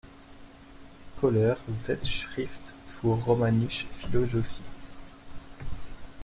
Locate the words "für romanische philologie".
2.87-4.41